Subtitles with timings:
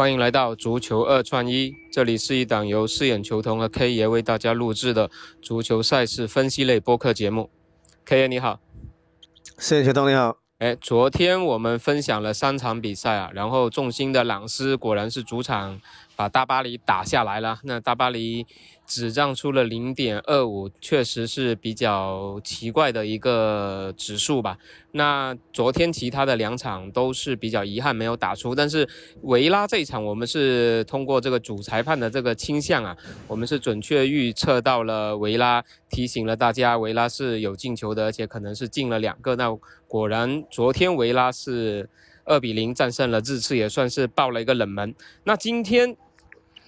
[0.00, 5.10] 欢迎来到足球二串一，这里是一档由四眼球童和 K 爷为大家录制的
[5.42, 7.50] 足球赛事分析类播客节目。
[8.06, 8.60] K 爷你好，
[9.58, 10.38] 四眼球童你好。
[10.56, 15.78] 哎，昨天我们分享了三场比赛啊，然后重心的朗斯果然是主场
[16.16, 17.58] 把大巴黎打下来了。
[17.64, 18.46] 那大巴黎。
[18.90, 24.58] 只让出了零点二五，确实是比较奇怪的一个指数吧。
[24.90, 28.88] 那昨天其他的两场都是比较遗憾没有打出，但是
[29.22, 32.96] 维拉这一场我们是通过这个主裁判的这个倾向啊，
[33.28, 39.36] 我们是准确预测到了维拉，提醒了大家维拉是有进球的，而且可能是进了两个。
[39.36, 41.88] 那果然昨天维拉是
[42.24, 44.92] 二比零战胜了日次，也算是爆了一个冷门。
[45.22, 45.96] 那今天。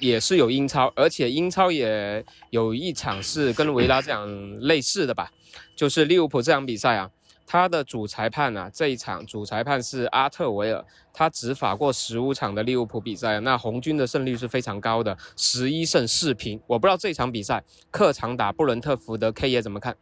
[0.03, 5.31] 也是有英超，而且英超也有一场是跟维拉这样类似的吧，
[5.77, 7.09] 就是利物浦这场比赛啊，
[7.47, 10.85] 他的主裁判啊，这一场主裁判是阿特维尔，
[11.15, 16.61] 他执法过十五场的利物浦比赛，那红军的胜率是非常高的，十一胜四平。
[16.67, 17.63] 我不知道这场比赛
[17.93, 19.97] 客场打布伦特福德，K 爷怎么看？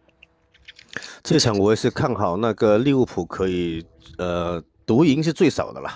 [1.23, 3.85] 这场我也是看好那个利物浦可以，
[4.17, 5.89] 呃，独赢是最少的了。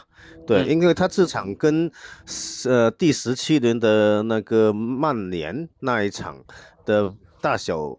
[0.47, 1.91] 对，因为他这场跟，
[2.67, 6.45] 呃，第十七轮的那个曼联那一场
[6.87, 7.99] 的大小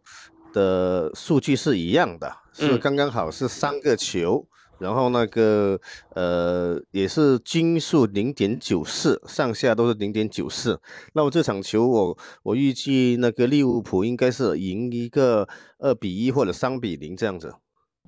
[0.54, 4.48] 的数据是一样的，是刚刚好是三个球，
[4.80, 5.78] 然后那个
[6.14, 10.80] 呃也是均数零点九四，上下都是零点九四。
[11.12, 15.46] 那么这场球我我预计那个利物浦应该是赢一个
[15.80, 17.54] 二比一或者三比零这样子。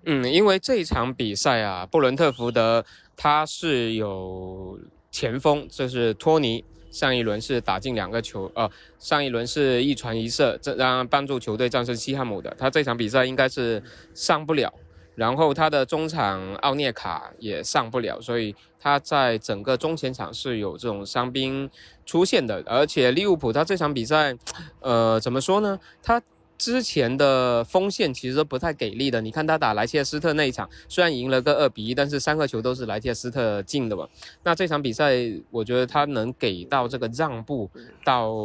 [0.05, 2.85] 嗯，因为这一场比赛啊，布伦特福德
[3.17, 4.79] 他是有
[5.11, 12.55] 前锋，就是托尼，上一轮是打进两个球，呃，上一轮是一传一射，这让帮助球队战胜西汉姆的。
[12.57, 14.73] 他这场比赛应该是上不了，
[15.15, 21.69] 然后他的中场奥涅卡也上不了，所以他在整个中前场是有这种伤兵
[22.05, 22.63] 出现的。
[22.65, 24.37] 而且利物浦他这场比赛，
[24.79, 25.77] 呃，怎么说呢？
[26.01, 26.21] 他。
[26.57, 34.07] 之前的锋线其实都不太给力的，你看他打莱切斯特那一场，虽然赢了个二比一，但是三个球都是莱切斯特进的嘛。
[34.43, 35.13] 那这场比赛，
[35.51, 37.69] 我觉得他能给到这个让步
[38.03, 38.35] 到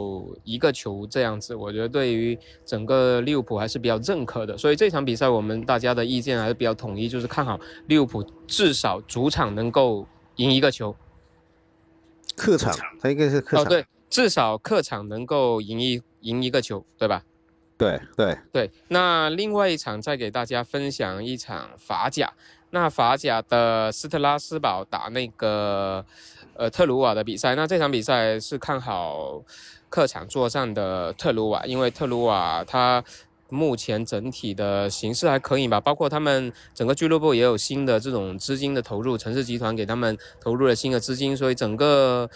[0.44, 4.58] 一个球这样子，我觉得对于整个利物浦还是比较认可的。
[4.58, 10.06] 所以这场比赛我们大家的意见还是比较统一，就是看好利物浦至少主场能够
[10.36, 10.94] 赢一个球。
[12.36, 13.64] 客场，他应该是客场。
[13.64, 17.22] 哦，对，至少客场能够赢一赢一个球，对吧？
[17.82, 22.32] 对对对，那另外一场再给大家分享一场法甲，
[22.70, 26.04] 那法甲的斯特拉斯堡打那个
[26.54, 29.42] 呃特鲁瓦的比赛，那这场比赛是看好
[29.90, 33.02] 客场作战的特鲁瓦，因为特鲁瓦他
[33.48, 42.30] 目前整体的形势还可以吧，包括他们整个俱乐部也有新的这种资金的投入，城市集团给他们投入了新的资金，所以整个。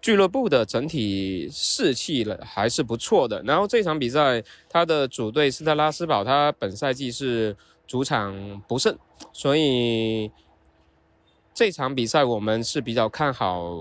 [0.00, 3.42] 俱乐部的整体士气了还是不错的。
[3.42, 8.96] 然后这场比赛，他的主队斯特拉斯堡，他本赛季是主场不胜，
[9.32, 10.30] 所以
[11.52, 13.74] 这场比赛我们是比较看好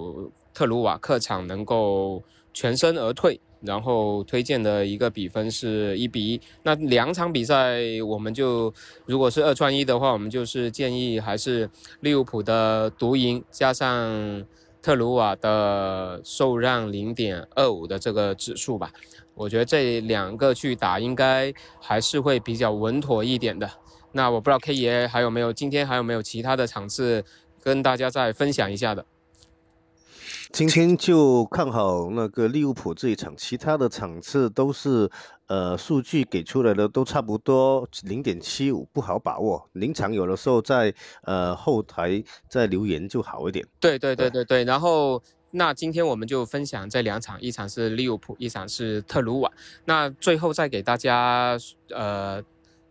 [0.54, 3.40] 特鲁瓦客场能够全身而退。
[3.62, 6.42] 然后推荐的一个比分是一比一。
[6.62, 8.72] 那两场比赛，我们就
[9.08, 11.68] 如果是二串一的话，我们就是建议还是
[12.02, 14.46] 利物浦的独赢加上。
[14.86, 18.92] 特鲁瓦的受让零点二五的这个指数吧，
[19.34, 21.52] 我觉得这两个去打应该
[21.82, 23.68] 还是会比较稳妥一点的。
[24.12, 27.26] 那我不知道 K 爷还有没有今天还有没有其他的场次
[27.64, 29.04] 跟大家再分享一下的。
[30.56, 35.12] 今天就看好那个利物浦这一场，其他的场次都是，
[35.48, 39.68] 呃，数据给出来的都差不多零点七五，不好把握。
[39.74, 43.68] 临场有的时候在呃后台再留言就好一点。
[43.82, 44.64] 对对对对对。
[44.64, 45.22] 然后
[45.52, 49.52] 那今天我们就分享这两场，一场是利物浦，一场是特鲁瓦。
[49.84, 51.58] 那最后再给大家
[51.90, 52.42] 呃。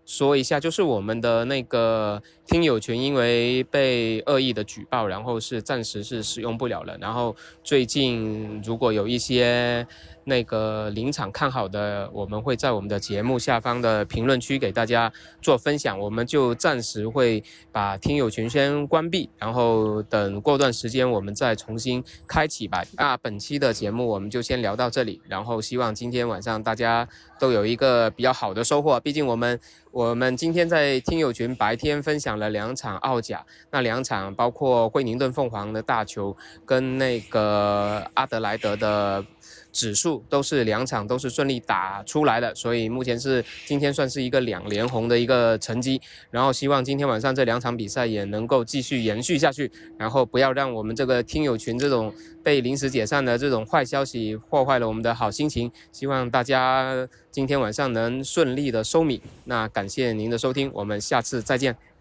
[0.06, 6.96] 说一下，就是我们的那个听友群，因为被恶意的举报，然后是暂时是使用不了了。
[7.00, 9.86] 然后最近如果有一些。
[10.26, 15.12] 那个临场看好的，我们会在我们的节目下方的评论区给大家
[15.42, 15.98] 做分享。
[15.98, 22.82] 我们就暂时会把听友群先关闭，然后等过段时间我们再重新开启吧。
[22.96, 27.06] 那本期的节目我们就先聊到这里，然后希望今天晚上大家
[27.38, 28.98] 都有一个比较好的收获。
[29.00, 29.60] 毕竟我们
[29.92, 39.24] 我们今天在听友群白天分享了两场澳甲，那两场包括惠宁顿凤凰的大球跟那个阿德莱德的。
[39.70, 46.00] 指数都是两场都是顺利打出来的，所以目前是今天算是一个两连红的一个成绩。
[46.30, 55.70] 然后希望今天晚上这两场比赛也能够继续延续下去，然后不要让我们这个听友群这种被临时解散的这种坏消息破坏了我们的好心情。
[55.90, 59.20] 希望大家今天晚上能顺利的收米。
[59.44, 61.93] 那感谢您的收听，我们下次再见。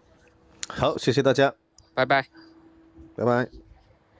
[0.68, 1.54] 好，谢谢大家，
[1.94, 2.26] 拜拜，
[3.16, 3.63] 拜拜。